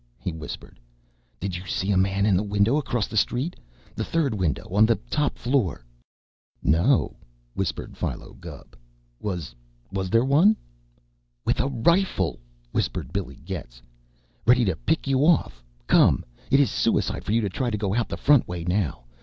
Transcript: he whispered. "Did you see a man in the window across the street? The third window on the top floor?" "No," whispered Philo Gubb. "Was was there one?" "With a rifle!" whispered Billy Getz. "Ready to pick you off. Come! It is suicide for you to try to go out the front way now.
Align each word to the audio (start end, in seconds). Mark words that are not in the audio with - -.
he 0.17 0.33
whispered. 0.33 0.79
"Did 1.39 1.55
you 1.55 1.67
see 1.67 1.91
a 1.91 1.95
man 1.95 2.25
in 2.25 2.35
the 2.35 2.41
window 2.41 2.77
across 2.77 3.05
the 3.05 3.15
street? 3.15 3.55
The 3.93 4.03
third 4.03 4.33
window 4.33 4.67
on 4.73 4.87
the 4.87 4.95
top 5.11 5.37
floor?" 5.37 5.85
"No," 6.63 7.15
whispered 7.53 7.95
Philo 7.95 8.33
Gubb. 8.33 8.75
"Was 9.19 9.53
was 9.91 10.09
there 10.09 10.25
one?" 10.25 10.55
"With 11.45 11.59
a 11.59 11.67
rifle!" 11.67 12.39
whispered 12.71 13.13
Billy 13.13 13.35
Getz. 13.45 13.79
"Ready 14.47 14.65
to 14.65 14.75
pick 14.75 15.05
you 15.05 15.19
off. 15.19 15.63
Come! 15.85 16.25
It 16.49 16.59
is 16.59 16.71
suicide 16.71 17.23
for 17.23 17.31
you 17.31 17.41
to 17.41 17.49
try 17.49 17.69
to 17.69 17.77
go 17.77 17.93
out 17.93 18.09
the 18.09 18.17
front 18.17 18.47
way 18.47 18.63
now. 18.63 19.03